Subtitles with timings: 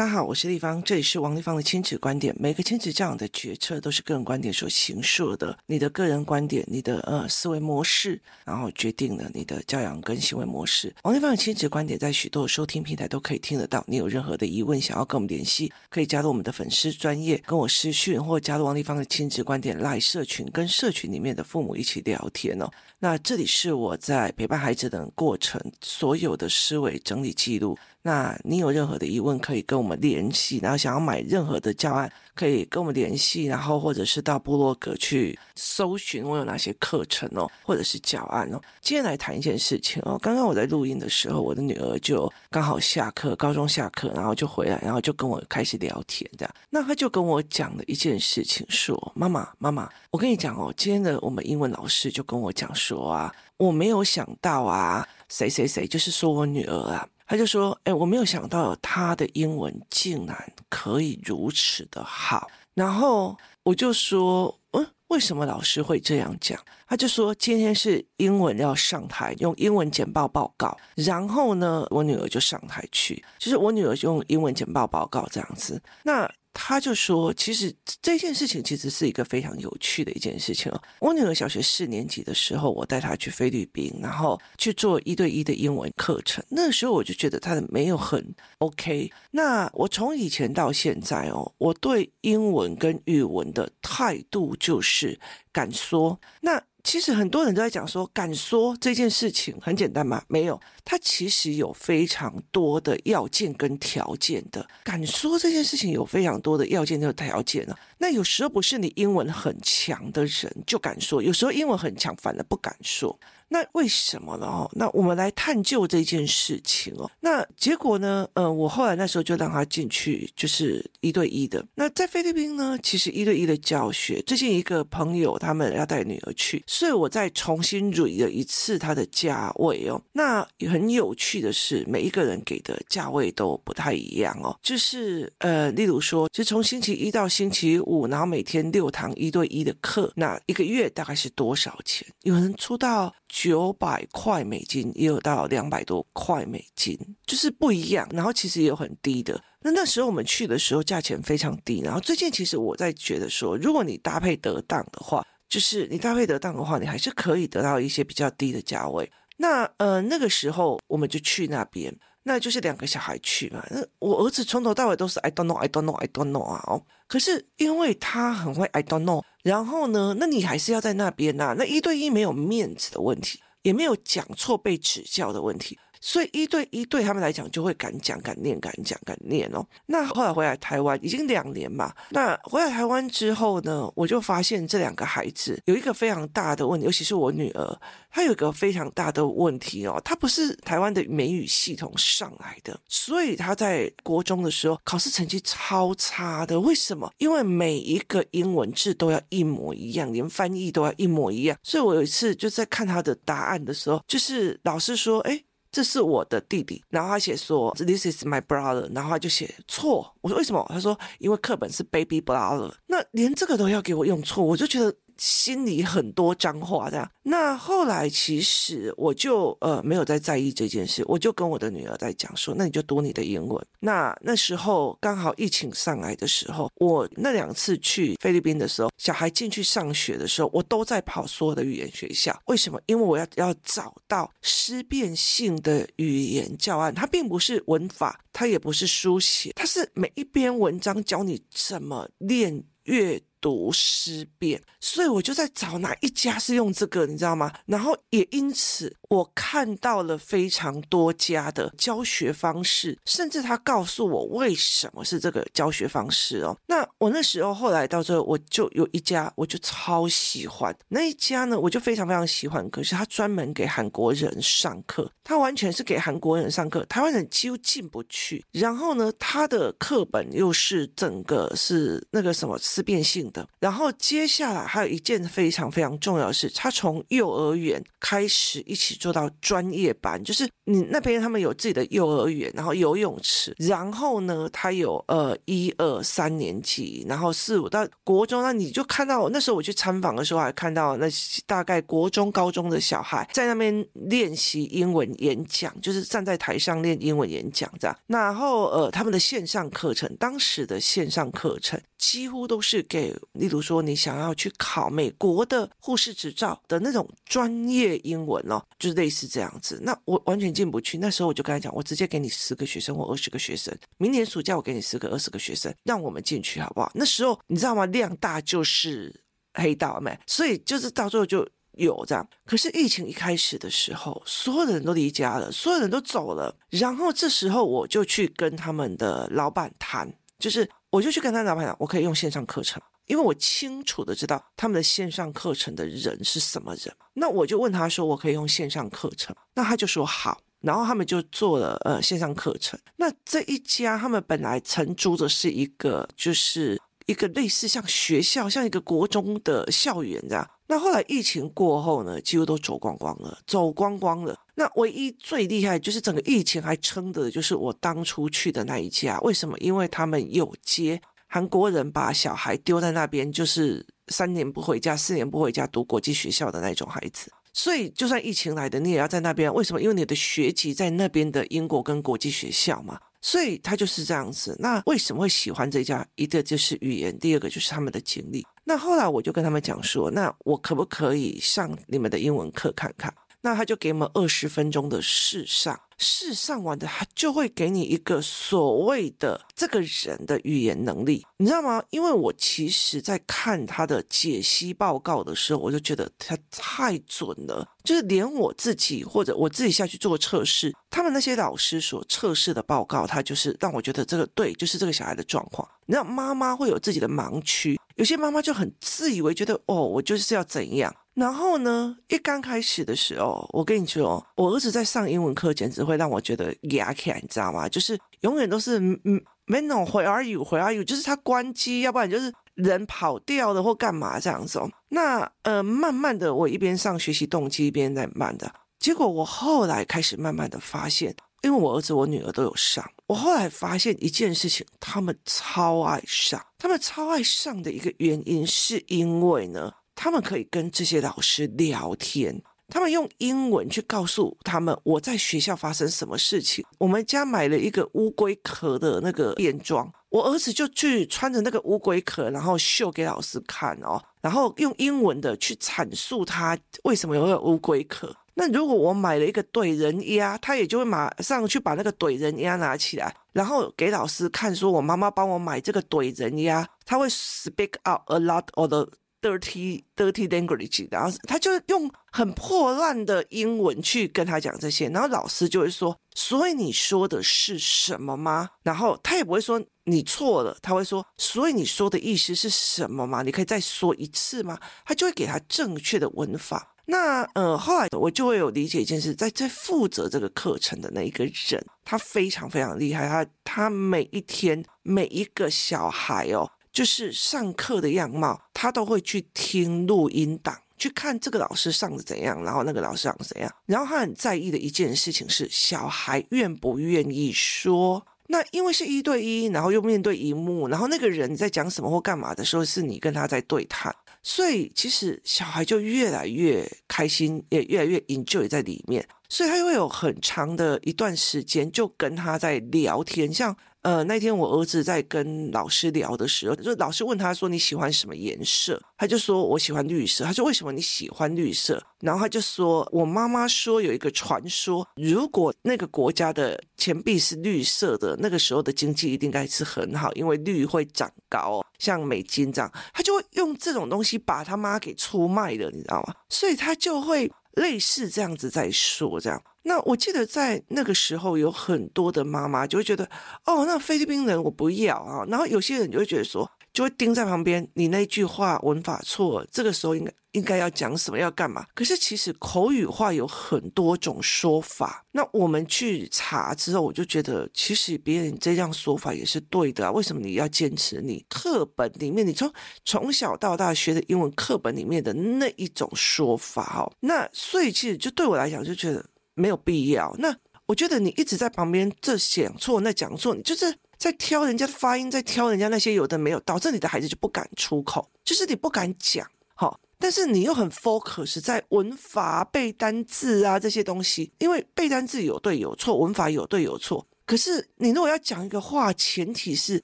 [0.00, 2.34] 大家好，我是丽芳，这里是王立芳的亲子观点。
[2.38, 10.90] 每个亲子教养的决策都是个人观点所形塑的，你的个人观点、你的呃思维模式，然后决定了你的教养跟行为模式。
[11.02, 13.84] 王立芳的亲子观点在许多收听平台都可以听得到。
[13.86, 22.70] 你有任何的疑问想要跟我们联系，可以加入我们的粉丝专业，跟我私讯，或加入王立芳的亲子观点 LINE 社群，跟社群里面的父母一起聊天哦。
[23.00, 27.76] 那这里是我在陪伴孩子的过程所有的思维整理记录。
[28.02, 38.60] 那你有任何的疑问，可以跟我们联系，然后想要买任何的教案，可以跟我们联系，然后或者是到部落格去搜寻我有哪些课程哦，或者是教案哦。
[38.80, 46.54] 今天来谈一件事情哦，刚刚我在录音的时候，我的女儿就刚好下课，高中下课，然后就回来，然后就跟我开始聊天这样。
[46.70, 70.76] 那她就跟我讲了一件事情，说：“妈妈，妈妈，我跟你讲哦，今天的我们英文老师就跟我讲说啊，我没有想到啊，谁谁谁，就是说我女儿啊。”他就说：“哎，我没有想到他的英文竟然可以如此的好。”然后我就说：“嗯，为什么老师会这样讲？”他就说：“今天是英文要上台，用英文简报报告。
[70.96, 75.80] 然后呢，我女儿就上台去，就是我女儿就用英文简报报告这样子。
[76.02, 80.82] 那。”他就说：“其实这件事情其实是一个非常有趣的一件事情哦。
[80.98, 86.44] 我女儿小学四年级的时候，我带她去菲律宾，然后去做一对一的英文课程。
[86.48, 89.10] 那时候我就觉得她的没有很 OK。
[89.30, 95.18] 那我从以前到现在哦，我对英文跟语文的态度就是
[95.52, 96.20] 敢说。
[96.40, 100.22] 那。”其实很多人都在讲说，敢说这件事情很简单吗？
[100.28, 104.66] 没有，它其实有非常多的要件跟条件的。
[104.84, 107.76] 敢说这件事情有非常多的要件跟条件呢。
[107.98, 113.18] 那有时候不是你英文很强的人就敢说，有时候英文很强反而不敢说。
[113.52, 114.46] 那为什么呢？
[114.46, 117.10] 哦，那我们来探究这件事情哦。
[117.18, 118.26] 那结果呢？
[118.34, 121.66] 呃，我后来那时候就让他进去，就是一对一的。
[121.74, 130.00] 那在菲律宾呢，其实一对一的教学，最近一个朋友他们要带女儿去，所以我再重新捋了一次他的价位哦。
[130.12, 134.56] 那很有趣的是，每一个人给的价位都不太一样哦。
[134.62, 142.06] 就是呃，例如说，就从星期一到星期五，然后每天六堂一对一的课，那一个月大概是多少钱？
[142.22, 143.12] 有人出到。
[143.32, 148.06] 九百块美金，也有到两百多块美金，就是不一样。
[148.12, 149.40] 然后其实也有很低的。
[149.62, 151.80] 那那时候我们去的时候，价钱非常低。
[151.82, 159.10] 然后最近其实我在觉得说，如果你搭配得当的话，就是你搭配得当的话，你还是可以得到一些比较低的价位。
[159.36, 161.96] 那呃那个时候我们就去那边。
[162.22, 175.78] 那就是两个小孩去嘛，那我儿子从头到尾都是 I don't know, I don't know, I don't know 啊，可是因为他很会 I don't know，然后呢，那你还是要在那边呐，那一对一没有面子的问题，也没有讲错被指教的问题。
[176.00, 179.64] 所以一对一对他们来讲就会敢讲敢念敢讲敢念哦。
[179.86, 181.92] 那后来回来台湾已经两年嘛。
[182.08, 187.80] 那回来台湾之后呢，我就发现这两个孩子有一个非常大的问题，尤其是我女儿，
[188.10, 190.00] 她有一个非常大的问题哦。
[190.04, 196.58] 她不是台湾的美语系统上来的，所以她在国中的时候考试成绩超差的。
[196.58, 197.12] 为什么？
[197.18, 201.58] 因为每一个英文字都要一模一样，连翻译都要一模一样。
[201.62, 205.38] 所以我有一次就在看她的答案的时候，就是老师说，哎。
[205.70, 210.14] 这是我的弟弟，然后他写说 This is my brother，然后他就写错。
[210.20, 210.64] 我说为什么？
[210.68, 214.94] 他说因为课本是 baby brother，那连这个都要给我用错，我就觉得。
[215.20, 217.08] 心里很多脏话，这样。
[217.22, 223.66] 那后来其实我就呃没有再在意这件事，我就跟我的女儿在讲说，那你就读你的英文。
[223.80, 232.34] 那那时候刚好疫情上来的时候，我那两次去菲律宾的时候，小孩进去上学的时候，我都在跑所有的语言学校。
[232.46, 232.80] 为什么？
[232.86, 243.20] 因为我要要找到思辨性的语言教案，它并不是文法，它也不是书写，它是每一篇文章教你怎么练阅。
[243.40, 247.52] 读思辨，所以我就在找哪一家是用这个，你知道吗？
[247.66, 256.56] 然后也因此，我看到了非常多家的教学方式，甚至他告诉我为什么是这个教学方式哦。
[256.66, 262.68] 那我那时候后来到最后，我就有一家，我就超喜欢那一家呢，我就非常非常喜欢。
[262.70, 268.44] 可是他专门给韩国人上课，他完全是给韩国人上课，台湾人几乎进不去。
[268.52, 273.29] 然后呢，他的课本又是整个是那个什么思辨性。
[273.30, 273.46] 的。
[273.58, 291.06] 然后接下来还有一件非常非常重要的事，他从幼儿园开始一起做到专业班，就是你那边他们有自己的幼儿园，然后游泳池，然后呢，他有呃一二三年级，然后四五到国中，那你就看到那时候我去参访的时候，还看到那
[291.46, 297.96] 大概国中高中的小孩在那边练习英文演讲，就是站在台上练英文演讲这样。
[298.06, 309.78] 然后呃，他们的线上课程，当时的线上课程几乎都是给，例如说你想要去考美国的护士执照的那种专业英文哦，就是类似这样子。
[309.82, 310.96] 那我完全进不去。
[310.96, 316.90] 那时候我就跟他讲，我直接给你十个学生或二十个学生，明年暑假我给你十个二十个学生，让我们进去好不好？
[316.94, 317.84] 那时候你知道吗？
[317.84, 321.46] 量大就是黑道没，所以就是到最后就。
[321.74, 326.54] 有这样，可是疫情一开始的时候，所有的人都离家了，所有人都走了。
[326.68, 336.94] 然后这时候我就去跟他们的老板谈，就是我就去跟他老板讲，我可以用线上课程，因为我清楚的知道他们的线上课程的人是什么人。
[337.14, 339.34] 那我就问他说，我可以用线上课程？
[339.54, 340.40] 那他就说好。
[340.60, 342.78] 然后他们就做了呃线上课程。
[342.96, 346.78] 那这一家他们本来承租的是一个，就是
[347.10, 350.48] 一个类似像学校，像一个国中的校园这样。
[350.68, 354.38] 那后来疫情过后呢，几乎都走光光了，走光光了。
[354.54, 359.18] 那唯一最厉害就是整个疫情还撑的，就是我当初去的那一家。
[359.22, 359.58] 为什么？
[359.58, 367.32] 因为他们有接韩国人把小孩丢在那边，就是三年不回家、四年不回家读国际学校的那种孩子。
[367.52, 369.52] 所以就算疫情来的，你也要在那边。
[369.52, 369.82] 为什么？
[369.82, 373.00] 因为你的学籍在那边的英国跟国际学校嘛。
[373.20, 374.56] 所以他就是这样子。
[374.58, 376.06] 那为什么会喜欢这家？
[376.14, 378.46] 一个就是语言，第二个就是他们的经历。
[378.64, 383.12] 那后来我就跟他们讲说，那我可不可以上你们的英文课看看？
[383.42, 385.80] 那他就给我们二十分钟的试上。
[386.02, 391.82] 试上完的，他就会给你一个所谓的这个人的语言能力，你知道吗？
[391.90, 405.68] 因为我其实在看他的解析报告的时候，我就觉得他太准了，就是连我自己或者我自己下去做测试，他们那些老师所测试的报告，他就是让我觉得这个对，就是这个小孩的状况。
[405.84, 410.94] 你知道，妈妈会有自己的盲区，有些妈妈就很自以为觉得哦，我就是要怎样。
[411.20, 417.68] 然后呢，一刚开始的时候，我跟你说，我儿子在上英文课，简直会让我觉得牙起来，你知道吗？
[417.68, 420.82] 就是永远都是嗯，没那种 Where are you？Where are you？
[420.82, 424.58] 就是他关机，要不然就是人跑掉了或干嘛这样子。
[424.88, 428.50] 那呃，慢慢的，我一边上学习动机，一边在慢的。
[428.78, 439.70] 结果我后来开始慢慢的发现，因为我儿子、我女儿都有上，我后来发现一件事情，他们超爱上，他们超爱上的一个原因，是因为呢。
[440.02, 446.64] 他们可以跟这些老师聊天，他们用英文去告诉他们我在学校发生什么事情。
[446.78, 458.16] 我们家买了一个乌龟壳的那个便装，我儿子就去穿着那个乌龟壳，然后秀给老师看哦，然后用英文的去阐述他为什么有个乌龟壳。
[458.32, 468.88] 那如果我买了一个怼人鸭，他也就会马上去把那个怼人鸭拿起来，然后给老师看，说我妈妈帮我买这个怼人鸭，他会 speak out a lot of
[469.20, 483.22] dirty dirty language，然后他就用很破烂的英文去跟他讲这些，然后老师就会说：“所以你说的是什么吗？”然后他也不会说你错了，他会说：“所以你说的意思是什么吗？
[483.22, 486.74] 你可以再说一次吗？”他就会给他正确的文法。
[486.86, 496.50] 那呃，后来我就会有理解一件事，在在负责这个课程的那一个人，他非常非常厉害，他他每一天每一个小孩哦。
[496.72, 503.52] 就是上课的样貌，他都会去听录音档，去看这个老师上的怎样，然后那个老师上的怎样。
[503.66, 508.06] 然后他很在意的一件事情是，小孩愿不愿意说。
[508.28, 513.92] 那因为是一对一，然后又面对荧幕，然后那个人在讲什么或干嘛的时候，是你跟他在对谈，
[514.22, 519.04] 所以其实小孩就越来越开心，也越来越 enjoy 在里面。
[519.28, 523.56] 所以他会有很长的一段时间就跟他在聊天，像。
[523.82, 546.14] 呃，那天我儿子在跟老师聊的时候，就老师问他说：“你喜欢什么颜色？”他就说：“我喜欢绿色。”他说：“为什么你喜欢绿色？”然后他就说：“我妈妈说有一个传说，如果那个国家的钱币是绿色的，那个时候的经济一定该是很好，因为绿会长高，像美金这样。”他就会用这种东西把他妈给出卖了，你知道吗？
[546.28, 549.42] 所以他就会类似这样子在说这样。
[549.62, 553.04] 那我记得在那个时候，有很多的妈妈就会觉得，
[553.44, 555.24] 哦，那菲律宾人我不要啊。
[555.28, 561.66] 然后有些人就会觉得说，就会盯在旁边，你那句话文法错，这个时候应该应该要讲什么，要干嘛？
[561.74, 565.04] 可是其实口语化有很多种说法。
[565.10, 569.90] 那我们去查之后，我就觉得其实别人这样说法也是对的啊。
[569.90, 572.50] 为什么你要坚持你课本里面，你从
[572.84, 576.78] 从小到大学的英文课本里面的那一种说法？
[576.78, 580.14] 哦，那所以其实就对我来讲，就觉得没有必要。
[580.18, 583.74] 那我觉得你一直在旁边这讲错那讲错，你就是。
[584.00, 597.06] 在挑人家的发音，在挑人家那些有的没有，导致你的孩子就不敢出口，就是你不敢讲，好，但是你又很 focus 在文法、背单字啊这些东西，因为背单字有对有错，文法有对有错。
[597.26, 599.82] 可是你如果要讲一个话，前提是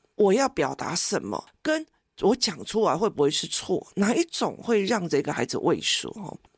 [0.14, 1.84] 我要表达什么，跟
[2.22, 6.10] 我讲出来会不会是错，哪一种会让这个孩子畏缩？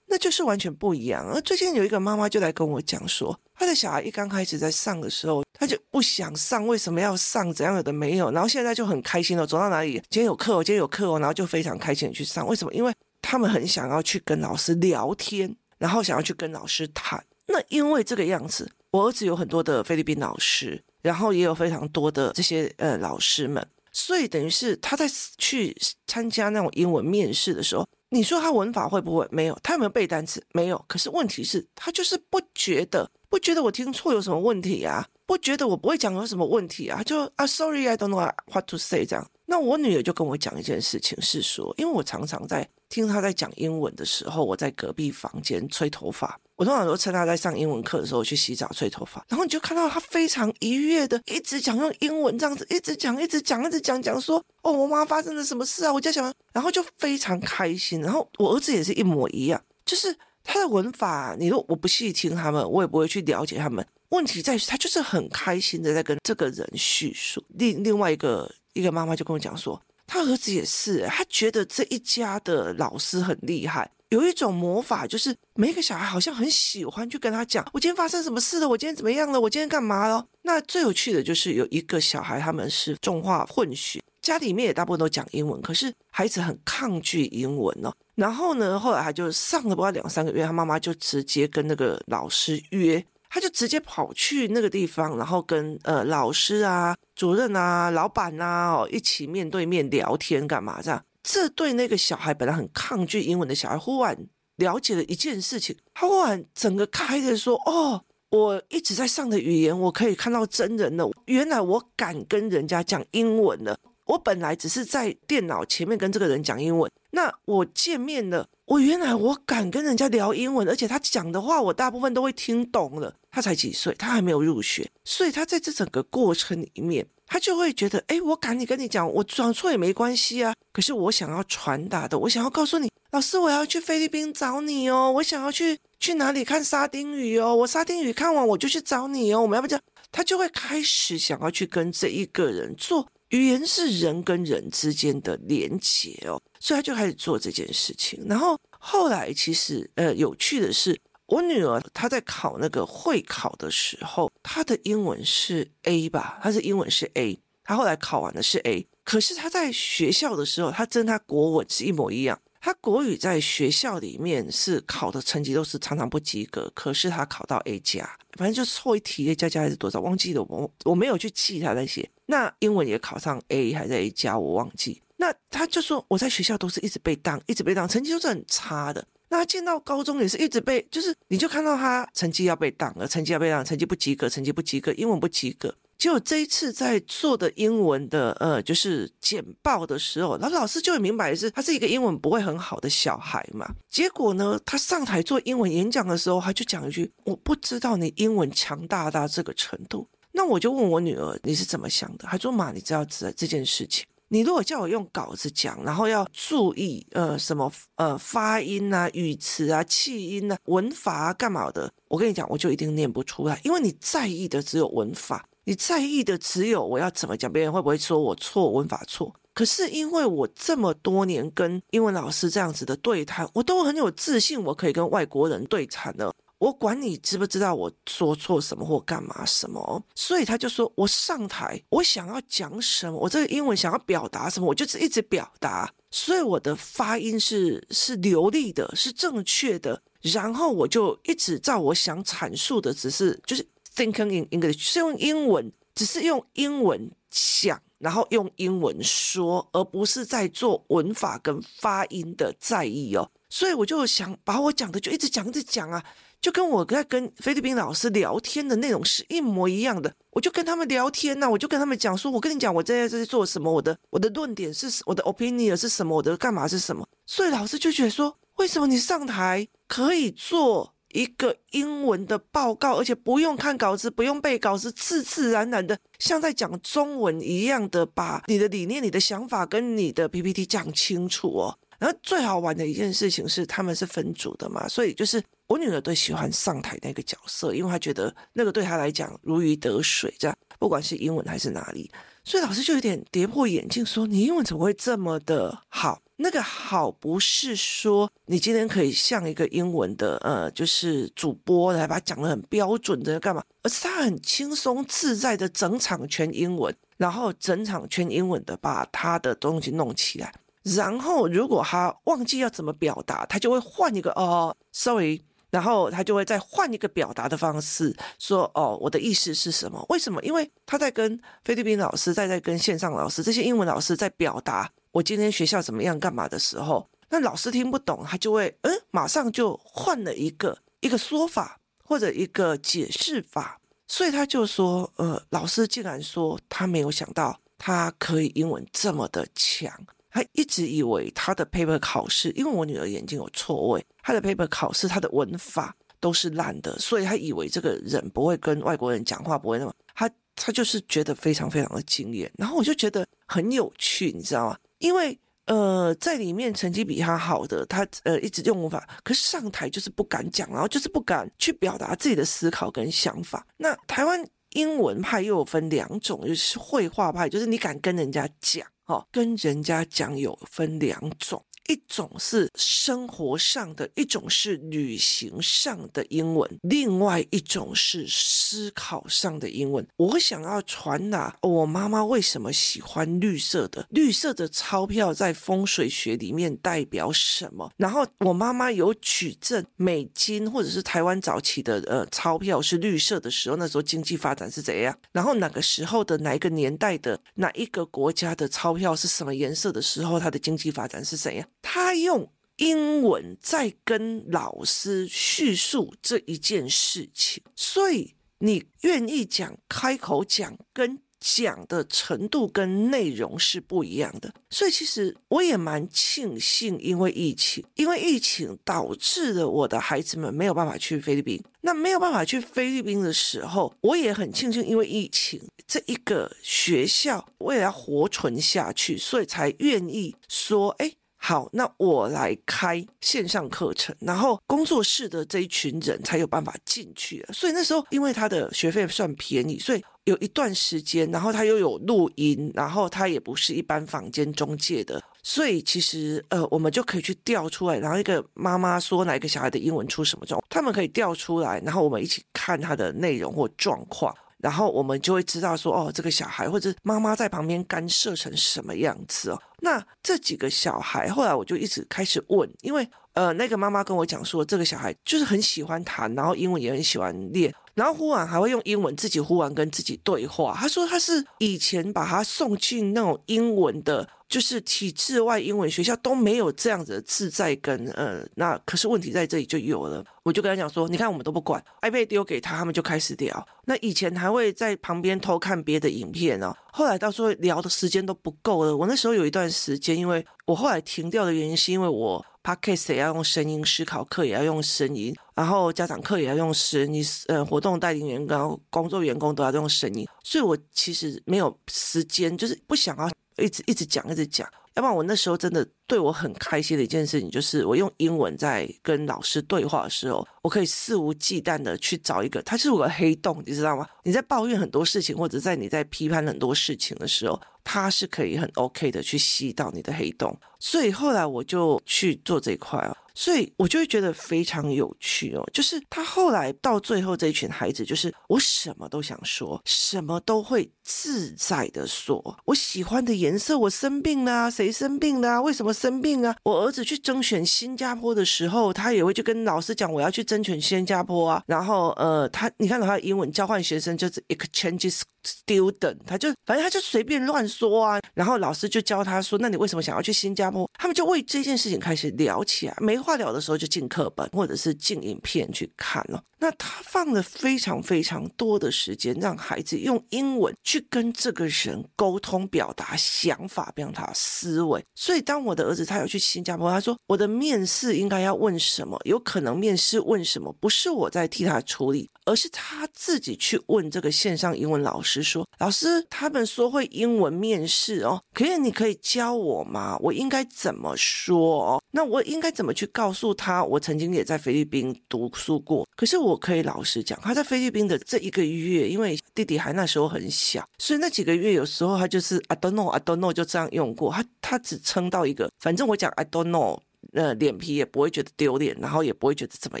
[0.08, 1.24] 那就是完全不一样。
[1.32, 5.44] 而最近有一个妈妈就来跟我讲说，她的小孩一刚开始在上的时候。
[5.60, 7.52] 他就不想上，为什么要上？
[7.52, 9.44] 怎样有的没有，然后现在就很开心了。
[9.44, 12.46] 走到哪里，今天有课哦，今天有课哦，然后就非常开心的去上。
[12.46, 12.72] 为什么？
[12.72, 17.20] 因为他们很想要去跟老师聊天，然后想要去跟老师谈。
[17.48, 29.26] 那因为这个样子，我儿子有很多的菲律宾老师，然后也有非常多的这些呃老师们，所以等于是他在去参加那种英文面试的时候，你说他文法会不会？
[29.30, 30.42] 没有，他有没有背单词？
[30.52, 30.82] 没有。
[30.88, 35.06] 可是问题是，他就是不觉得，不觉得我听错有什么问题啊？
[35.26, 37.02] 不觉得我不会讲有什么问题啊？
[37.02, 39.30] 就啊，sorry，I don't know what to say 这样。
[39.44, 46.38] 那我女儿就跟我讲一件事情，是说，因为我常常在听她在讲英文的时候，我在隔壁房间吹头发。
[46.56, 55.92] 我通常都趁她在上英文课的时候去洗澡吹头发，然后你就看到她非常愉悦的一直讲用英文这样子，一直讲，一直讲，一直讲，讲说哦，我妈发生了什么事啊？
[55.92, 58.00] 我家小孩，然后就非常开心。
[58.00, 60.12] 然后我儿子也是一模一样，就是
[60.42, 63.86] 他的文法，你说我不细听他们，我也不会去了解他们。
[64.08, 67.40] 问题在于，他就是很开心的在跟这个人叙述。
[67.50, 80.26] 另另外一个一个妈妈就跟我讲说，他儿子也是，他觉得这一家的老师很厉害，有一种魔法，就是每一个小孩好像很喜欢去跟他讲，我今天发生什么事了，我今天怎么样了，我今天干嘛了。
[80.42, 87.92] 那最有趣的就是有一个小孩，他们是中化混血，家里面也大部分都讲英文，可是孩子很抗拒英文哦。
[88.14, 93.04] 然后呢，后来他就上了不到两三个月，他妈妈就直接跟那个老师约。
[93.30, 101.04] 他就直接跑去那个地方，然后跟呃老师啊、主任啊、老板啊一起面对面聊天干嘛这样？
[101.22, 104.16] 这对那个小孩本来很抗拒英文的小孩，忽然
[104.56, 111.06] 了解了一件事情，他忽然整个开的说：“哦，我一直在上的语言，我可以看到真人了。
[111.26, 113.78] 原来我敢跟人家讲英文了。
[114.08, 123.14] 我本来只是在电脑前面跟这个人讲英文，那我见面了。”我原来我敢跟人家聊英文，而且他讲的话我大部分都会听懂了。
[123.30, 130.54] 他才几岁，他还没有入学，所以他在这整个过程里面，他就会觉得，哎，我敢你跟你讲，我讲错也没关系啊。
[130.70, 139.40] 可是我想要传达的，我想要告诉你，老师，我要去菲律宾找你哦，我想要去去哪里看沙丁鱼哦，我沙丁鱼看完我就去找你哦。
[139.40, 143.08] 我们要不这样，他就会开始想要去跟这一个人做。
[143.30, 148.24] 语言是人跟人之间的连结哦，所以他就开始做这件事情。
[148.26, 156.38] 然后后来其实呃有趣的是，我女儿她在考那个会考的时候，她的英文是 A 吧？
[156.42, 158.86] 她是英文是 A，她后来考完的是 A。
[159.04, 162.40] 可是她在学校的时候，她跟她国文是一模一样。
[162.60, 172.08] 他国语在学校里面是考的成绩都是常常不及格，可是他考到 A 加，反正就错一题 A 加加还是多少忘记了，我我没有去记他那些。
[172.26, 175.00] 那英文也考上 A 还是 A 加，我忘记。
[175.16, 179.06] 那他就说我在学校都是一直被当，一直被当，成绩都是很差的。
[179.30, 185.74] 那他进到高中也是一直被，就是你就看到他成绩要被挡了，成绩要被挡，成绩不及格，成绩不及格，英文不及格。
[185.98, 193.68] 结果这一次在做的英文的呃，就是简报的时候，然后老师就会明白是他是一个英文不会很好的小孩嘛。
[193.90, 202.28] 结果呢，他上台做英文演讲的时候，他就讲一句：“我不知道你英文强大到这个程度。”那我就问我女儿，你是怎么想的？
[202.28, 219.30] 她说：“妈，你知道这这件事情，你如果叫我用稿子讲，然后要注意呃什么呃发音啊、语词啊、气音啊、文法啊干嘛的，我跟你讲，我就一定念不出来，因为你在意的只有文法，你在意的只有我要怎么讲，别人会不会说我错，文法错。
[219.52, 243.64] 可是因为我这么多年跟英文老师这样子的对谈，我都很有自信，我可以跟外国人对谈的。”我管你知不知道我说错什么或干嘛什么，所以他就说我上台，我想要讲什么，我这个英文想要表达什么，我就是一直表达，所以我的发音是是流利的，是正确的，然后我就一直照我想阐述的，只是就是
[243.98, 253.28] thinking in English，是用英文，只是用英文想然后用英文说，而不是在做文法跟发音的在意哦。
[253.50, 256.04] 所以我就想把我讲的就一直讲一直讲啊，
[256.40, 260.14] 就跟我在跟菲律宾老师聊天的内容是一模一样的。
[260.30, 267.08] 我就跟他们聊天呐、我就跟他们讲说，我跟你讲，我在这做什么，我的我的论点是我的 opinion 是什么，我的干嘛是什么。
[267.26, 281.76] 所以老师就觉得说，为什么你上台可以做一个英文的报告，而且不用看稿子，不用背稿子，自自然然的像在讲中文一样的把你的理念、你的想法跟你的 PPT 讲清楚哦。
[281.98, 292.08] 然后最好玩的一件事情是，他们是分组的嘛，所以就是我女儿最喜欢上台那个角色，因为她觉得那个对她来讲如鱼得水，这样不管是英文还是哪里，
[292.44, 296.22] 所以老师就有点跌破眼镜，说你英文怎么会这么的好？
[296.40, 310.52] 那个好不是说你今天可以像一个英文的呃，就是主播来把它讲的很标准的干嘛，而是他很轻松自在的整场全英文，然后整场全英文的把他的东西弄起来。
[310.84, 320.04] 然后，如果他忘记要怎么表达，他就会换一个哦，sorry，然后他就会再换一个表达的方式，说哦，我的意思是什么？
[320.08, 320.42] 为什么？
[320.42, 339.92] 因为他在跟菲律宾老师，在在跟线上老师这些英文老师在表达我今天学校怎么样干嘛的时候，那老师听不懂，他就会嗯，马上就换了一个一个说法或者一个解释法，所以他就说，呃，老师竟然说他没有想到他可以英文这么的强。
[340.30, 354.78] 他一直以为他的 paper 考试，因为我女儿眼睛有错位，他的 paper 考试他的文法都是烂的，所以他以为这个人不会跟外国人讲话，不会那么他他就是觉得非常非常的惊艳，然后我就觉得很有趣，你知道吗？
[354.98, 363.66] 因为呃在里面成绩比他好的，他呃一直用文法，可是上台就是不敢讲，然后就是不敢去表达自己的思考跟想法。
[363.76, 364.44] 那台湾
[364.74, 368.86] 英文派又有分两种，就是绘画派，就是你敢跟人家讲。
[369.08, 371.64] 哦，跟人家讲有分两种。
[371.88, 380.06] 一种是生活上的，一种是旅行上的英文，另外一种是思考上的英文。
[380.16, 387.90] 我想要传达我妈妈为什么喜欢绿色的，绿色的钞票在风水学里面代表什么。
[387.96, 395.18] 然后我妈妈有举证美金或者是台湾早期的呃钞票是绿色的时候，那时候经济发展是怎样？
[395.32, 401.66] 然后哪个时候的哪一个年代的哪一个国家的钞票是什么颜色的时候，它的经济发展是怎样？
[401.82, 414.52] 他用英文在跟老师叙述这一件事情，所以你愿意讲，开口讲，跟讲的程度跟内容是不一样的。
[414.70, 421.60] 所以其实我也蛮庆幸，因为疫情，因为疫情导致了我的孩子们没有办法去菲律宾。
[421.80, 431.12] 那没有办法去菲律宾的时候，我也很庆幸，因为疫情这一个学校为了要活存下去，所以才愿意说，哎。
[431.40, 437.46] 好，那我来开线上课程，然后工作室的这一群人才有办法进去。
[437.52, 454.34] 所以那时候，因为他的学费算便宜，所以有一段时间，然后他又有录音，然后他也不是一般房间中介的，所以其实呃，我们就可以去调出来，然后一个妈妈说哪一个小孩的英文出什么状，他们可以调出来，然后我们一起看他的内容或状况。
[454.58, 459.62] 然后我们就会知道说，哦，这个小孩或者妈妈在旁边干涉成什么样子哦。
[459.80, 470.76] 那这几个小孩，后来我就一直开始问，因为呃，那个妈妈跟我讲说，这个小孩就是很喜欢弹，然后英文也很喜欢练，然后忽然还会用英文自己忽然跟自己对话。
[470.76, 474.28] 他说他是以前把他送进那种英文的。
[474.48, 480.24] 就是体制外英文学校都没有这样子的自在跟呃，那可是问题在这里就有了。
[480.42, 483.68] 我就跟他讲说，你看我们都不管，iPad 丢给他，他们就开始聊。
[483.84, 488.96] 那以前还会在旁边偷看别的影片哦，后来到时候聊的时间都不够了。
[488.96, 503.30] 我那时候有一段时间，因为我后来停掉的原因是因为我 Podcast 也要用声音，思考课也要用声音，然后家长课也要用声音，呃，活动带领员工、工作员工都要用声音，所以我其实没有时间，就是不想要。
[503.56, 504.68] 一直一直讲，一直讲，
[504.98, 514.04] 要不然我那时候真的对我很开心的一件事情，就是我用英文在跟老师对话的时候，我可以肆无忌惮的去找一个，它是我的黑洞，你知道吗？
[514.24, 523.16] 你在抱怨很多事情，或者在你在批判很多事情的时候，它是可以很 OK 的去吸到你的黑洞，所以后来我就去做这一块啊。
[523.38, 532.58] 所以我就会觉得非常有趣哦，就是他后来到最后这一群孩子，就是我什么都想说，什么都会自在的说。
[532.64, 535.62] 我喜欢的颜色，我生病了，谁生病了？
[535.62, 536.56] 为什么生病啊？
[536.64, 541.62] 我儿子去甄选新加坡的时候，他也会去跟老师讲，我要去甄选新加坡啊。
[541.68, 550.88] 然后呃，他你看到他的英文交换学生就是 exchanges student，他就反正他就随便乱说啊，然后老师就教他说，那你为什么想要去新加坡？
[550.98, 556.42] 他们就为这件事情开始聊起来，没话聊的时候就进课本或者是进影片去看了。
[556.60, 565.04] 那他放了非常非常多的时间，让孩子用英文去跟这个人沟通、表达想法、表达思维。
[565.14, 569.16] 所以，当我的儿子他要去新加坡，他说我的面试应该要问什么？
[569.24, 570.74] 有可能面试问什么？
[570.80, 580.18] 不是我在替他处理，而是他自己去问这个线上英文老师说：“老师，他们说会英文面试哦，可以，你可以教我吗？
[580.20, 582.02] 我应该怎么说哦？
[582.10, 583.84] 那我应该怎么去告诉他？
[583.84, 596.98] 我曾经也在菲律宾读书过，可是我。”我可以老实讲，他在菲律宾的这一个月，因为弟弟还那时候很小，所以那几个月有时候他就是 I don't know, I don't know 就这样用过，他他只撑到一个，反正我讲 I don't know。
[597.32, 600.00] 呃，脸皮也不会觉得丢脸，然后也不会觉得怎么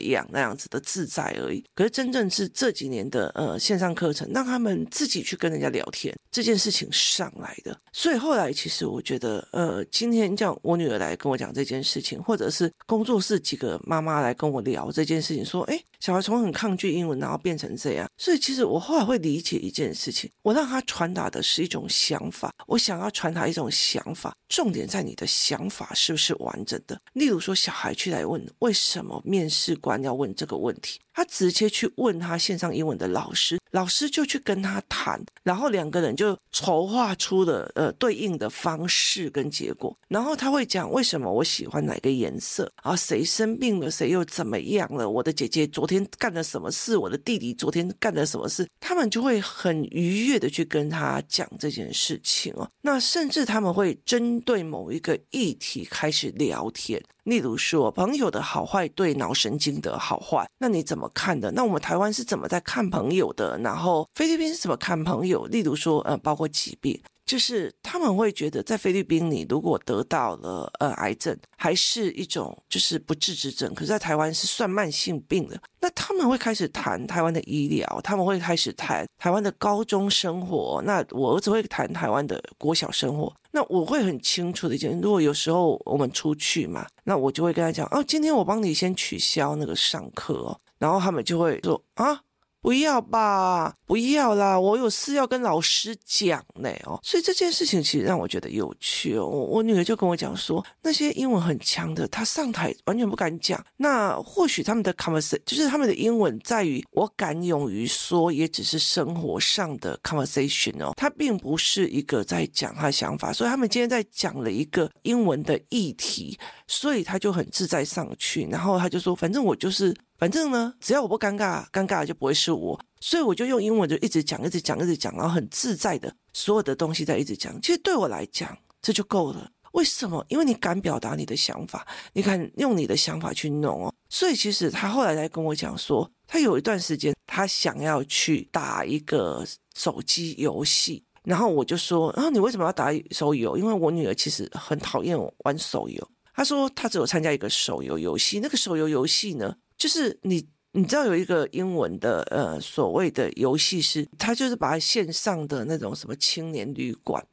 [0.00, 1.64] 样那样子的自在而已。
[1.74, 7.78] 可是真正是这几年的呃线上课程，让他们自己去跟人家聊天这件事情上来的。
[7.92, 18.08] 所以后来其实我觉得，呃，今天叫我女儿来跟我讲这件事情，或者是工作室几个妈妈来跟我聊这件事情，说，诶，小孩从很抗拒英文，然后变成这样。
[18.16, 26.98] 所以其实我后来会理解一件事情，我让他传达的是一种想法，我想要传达一种想法，重点在你的想法是不是完整的。
[27.18, 39.96] 例如说，小孩去来问为什么面试官要问这个问题，他直接去问他线上英文的老师，老师就去跟他谈，然后两个人就筹划出了呃对应的方式跟结果。
[40.08, 42.94] 然后他会讲为什么我喜欢哪个颜色啊？
[42.94, 43.90] 谁生病了？
[43.90, 45.08] 谁又怎么样了？
[45.08, 46.96] 我的姐姐昨天干了什么事？
[46.96, 48.66] 我的弟弟昨天干了什么事？
[48.80, 52.70] 他们就会很愉悦的去跟他讲这件事情哦。
[52.82, 57.02] 那甚至他们会针对某一个议题开始聊天。
[57.24, 61.50] 例如说，朋友的好坏对脑神经的好坏，那你怎么看的？
[61.52, 63.58] 那我们台湾是怎么在看朋友的？
[63.58, 65.44] 然后菲律宾是怎么看朋友？
[65.46, 66.98] 例如说，呃，包括疾病。
[67.28, 75.60] 就是他们会觉得，在菲律宾，你如果得到了呃癌症，还是一种就是不治之症，可是，在台湾是算慢性病的。
[75.78, 80.82] 那他们会开始谈台湾的医疗，他们会开始谈台湾的高中生活。
[80.86, 83.30] 那我儿子会谈台湾的国小生活。
[83.50, 92.18] 那我会很清楚的一件，如果有时候我们出去嘛，那我就会跟他讲，哦，今天我帮你先取消那个上课，然后他们就会说啊。
[92.68, 94.60] 不要吧，不要啦！
[94.60, 99.26] 我有事要跟老师讲呢哦，所以这件事情其实让我觉得有趣哦。
[99.26, 103.58] 我女儿就跟我讲说，那些英文很强的，她上台完全不敢讲。
[103.78, 113.32] 那或许他们的 conversation 就是他们的英文在于我敢勇于说，也只是生活上的 conversation 哦，他并不是一个在讲他的想法。
[113.32, 119.96] 所以他们今天在讲了一个英文的议题，所以他就很自在上去，然后他就说，反正我就是。
[120.18, 127.58] 反正呢，只要我不尴尬，尴尬的就不会是我，所以我就用英文就一直讲，一直讲，一直讲，然后很自在的，所有的东西在一直讲。
[127.62, 129.48] 其实对我来讲，这就够了。
[129.72, 130.24] 为什么？
[130.28, 133.94] 因为你敢表达你的想法，你敢用你的想法去弄哦。
[134.08, 143.56] 所以其实他后来来跟我讲说，他有一段时间他想要去打一个手机游戏，然后我就说，啊，你为什么要打手游？
[143.56, 146.10] 因为我女儿其实很讨厌玩手游。
[146.34, 157.24] 他说他只有参加一个手游游戏，那个手游游戏呢，就是你，你知道有一个英文的呃所谓的游戏是，它就是把线上的那种什么青年旅馆，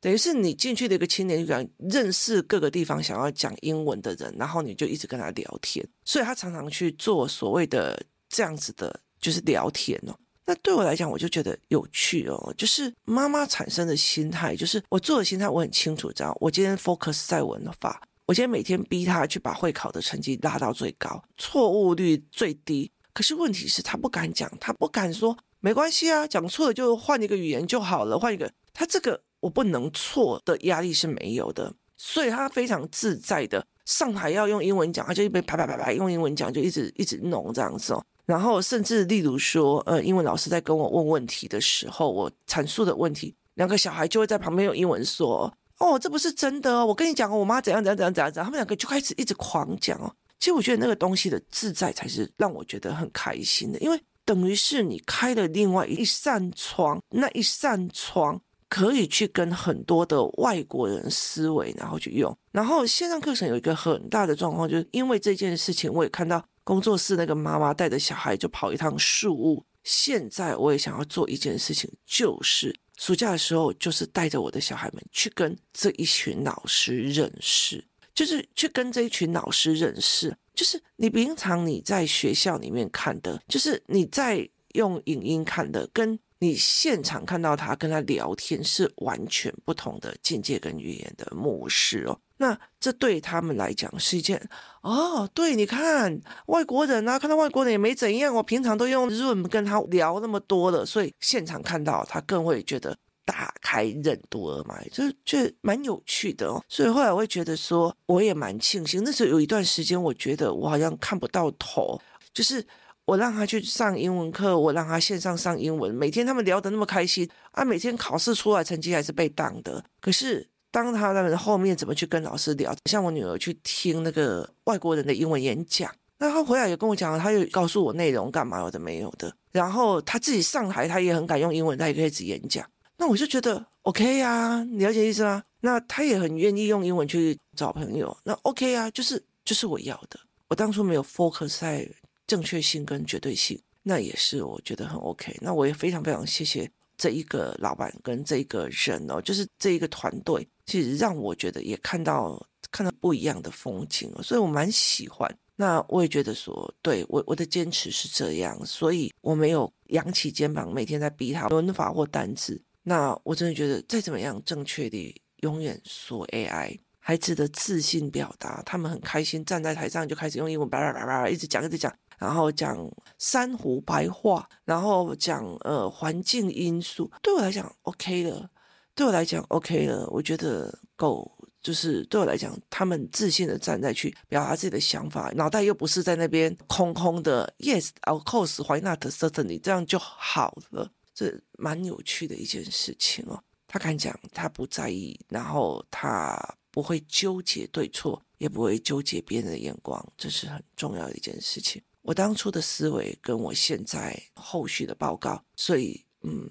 [0.00, 10.14] 等于是你进去的一个青年旅馆，认识各个地方想要讲英文的人，然后你就一直跟他聊天，所以他常常去做所谓的这样子的，就是聊天哦。
[10.44, 18.02] 那对我来讲，我就觉得有趣哦，就是妈妈产生的心态，就是我做的心态我很清楚，知道我今天 focus 在文法。
[18.32, 22.90] 我今天每天逼他去把会考的成绩拉到最高，错误率最低。
[23.12, 28.50] 可是问题是，他不敢讲，他不敢说没关系啊，讲错了就换一个语言就好了，换一个。
[28.72, 38.02] 他这个我不能错的压力是没有的，所以他非常自在的上台要用英文讲，他就一边啪啪啪啪用英文讲，就一直一直弄这样子哦。
[38.24, 45.52] 然后甚至例如说，呃，英文老师在跟我问问题的时候，我阐述的问题，两个小孩就会在旁边用英文说。
[45.82, 46.86] 哦，这不是真的哦！
[46.86, 50.14] 我跟你讲，我妈怎样怎样怎样怎样怎样，他们两个就开始一直狂讲哦。
[50.38, 62.32] 其实我觉得那个东西的自在才是让我觉得很开心的，因为等于是你开了另外一扇窗，那一扇窗可以去跟很多的外国人思维，然后去用。
[62.52, 69.64] 然后线上课程有一个很大的状况，就是因为这件事情，我也看到工作室那个妈妈带着小孩就跑一趟树屋。
[69.82, 72.72] 现在我也想要做一件事情，就是。
[73.02, 77.84] 暑假的时候，就是带着我的小孩们去跟这一群老师认识，
[78.14, 80.32] 就是去跟这一群老师认识。
[80.54, 92.16] 就是你平常你在学校里面看的，就是你在用影音看的，跟你现场看到他跟他聊天是完全不同的境界跟语言的模式哦。
[92.42, 94.36] 那这对他们来讲是一件
[94.80, 106.60] 哦，对，你看外国人啊，看到外国人也没怎样，我平常都用 Zoom 跟他聊那么多了，所以现场看到他更会觉得打开任督二脉，就是觉得蛮有趣的哦。
[106.68, 111.96] 所以后来我会觉得说，我也蛮庆幸，那时候有一段时间，我觉得我好像看不到头，
[112.34, 112.66] 就是
[113.04, 120.48] 我让他去上英文课，我让他线上上英文，每天他们聊得那么开心啊，每天考试出来成绩还是被挡的，可是。
[120.72, 122.74] 当他那个后面怎么去跟老师聊？
[122.86, 129.32] 像我女儿去听那个外国人的英文演讲，那他回来也跟我讲，他又告诉我内容干嘛有的没有的。
[129.52, 132.66] 然后他自己上台，他也很敢用英文，他也可以只演讲。
[132.96, 135.42] 那我就觉得 OK 啊，你了解意思吗？
[135.60, 138.16] 那他也很愿意用英文去找朋友。
[138.24, 140.18] 那 OK 啊，就是就是我要的。
[140.48, 141.88] 我当初没有 focus 在
[142.26, 145.36] 正确性跟绝对性，那也是我觉得很 OK。
[145.40, 146.70] 那我也非常非常谢谢。
[147.02, 155.28] 这一个老板跟这一个人哦，就是这一个团队，其实让我觉得也看到看到不一样的风景哦，所以我蛮喜欢。
[155.56, 162.62] 那我也觉得说，对，我我的坚持是这样，所以我没有扬起肩膀，每天在逼他文法或单词。
[162.84, 171.92] 那我真的觉得再怎么样正确的，永远说 AI，孩子的自信表达，他们很开心站在台上就开始用英文叭叭叭叭一直讲一直讲。
[172.22, 178.48] 然后讲珊瑚白化，然后讲呃环境因素，对我来讲 OK 了，
[178.94, 181.28] 对我来讲 OK 了，我觉得够，
[181.60, 193.42] 就是对我来讲，他们自信的站在去表达自己的想法，脑袋又不是在那边空空的，Yes，of course，why not，certainly，这样就好了，这蛮有趣的一件事情哦。
[193.66, 196.38] 他敢讲，他不在意，然后他
[196.70, 201.82] 不会纠结对错，也不会纠结别人的眼光，这是很重要的一件事情。
[202.02, 206.50] 我当初的思维跟我现在后续的报告，所以嗯，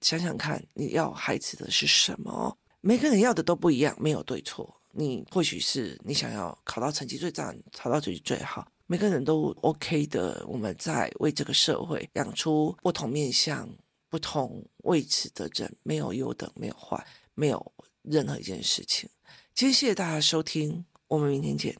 [0.00, 2.56] 想想看，你要孩子的是什么？
[2.80, 4.80] 每个人要的都不一样，没有对错。
[4.92, 10.42] 你或许是你想要考到成绩最赞，考到成绩最好，每个人都 OK 的。
[10.48, 13.68] 我们在为这个社会养出不同面向、
[14.08, 19.10] 不同位置的人，没有优等，没有坏，没有任何一件事情。
[19.54, 21.76] 今天谢谢大家收听，我们明天见。